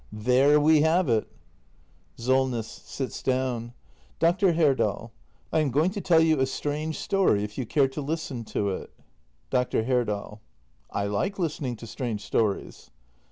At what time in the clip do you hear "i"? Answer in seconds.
5.53-5.59, 10.89-11.05